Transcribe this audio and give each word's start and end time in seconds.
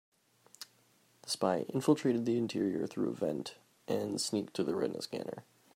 The 1.21 1.29
spy 1.29 1.59
infiltrated 1.71 2.25
the 2.25 2.35
interior 2.35 2.87
through 2.87 3.09
a 3.09 3.13
vent 3.13 3.53
and 3.87 4.19
sneaked 4.19 4.55
to 4.55 4.63
the 4.63 4.73
retina 4.75 5.03
scanner. 5.03 5.43